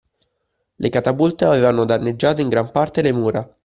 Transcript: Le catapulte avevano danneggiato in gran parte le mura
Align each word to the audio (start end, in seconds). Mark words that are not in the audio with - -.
Le 0.77 0.89
catapulte 0.89 1.45
avevano 1.45 1.85
danneggiato 1.85 2.41
in 2.41 2.49
gran 2.49 2.71
parte 2.71 3.03
le 3.03 3.13
mura 3.13 3.47